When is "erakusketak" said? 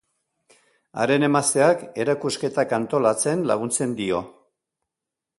2.05-2.73